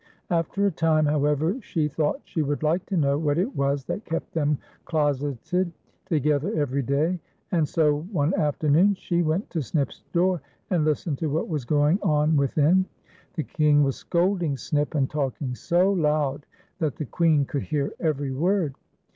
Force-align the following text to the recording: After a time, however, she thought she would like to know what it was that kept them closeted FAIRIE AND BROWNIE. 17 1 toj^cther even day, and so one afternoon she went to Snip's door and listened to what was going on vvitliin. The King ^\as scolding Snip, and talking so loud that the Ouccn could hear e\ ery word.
After 0.31 0.65
a 0.65 0.71
time, 0.71 1.05
however, 1.05 1.61
she 1.61 1.87
thought 1.87 2.21
she 2.23 2.41
would 2.41 2.63
like 2.63 2.83
to 2.87 2.97
know 2.97 3.19
what 3.19 3.37
it 3.37 3.55
was 3.55 3.85
that 3.85 4.03
kept 4.03 4.33
them 4.33 4.57
closeted 4.85 5.37
FAIRIE 5.45 5.61
AND 5.61 5.67
BROWNIE. 5.71 6.21
17 6.21 6.31
1 6.31 6.41
toj^cther 6.41 6.57
even 6.59 6.85
day, 7.15 7.19
and 7.51 7.67
so 7.69 7.97
one 8.11 8.33
afternoon 8.33 8.95
she 8.95 9.21
went 9.21 9.47
to 9.51 9.61
Snip's 9.61 10.01
door 10.11 10.41
and 10.71 10.85
listened 10.85 11.19
to 11.19 11.29
what 11.29 11.47
was 11.47 11.65
going 11.65 11.99
on 12.01 12.35
vvitliin. 12.35 12.85
The 13.35 13.43
King 13.43 13.83
^\as 13.83 13.97
scolding 13.97 14.57
Snip, 14.57 14.95
and 14.95 15.07
talking 15.07 15.53
so 15.53 15.91
loud 15.91 16.47
that 16.79 16.95
the 16.95 17.05
Ouccn 17.05 17.47
could 17.47 17.61
hear 17.61 17.89
e\ 17.89 17.93
ery 18.03 18.31
word. 18.31 18.73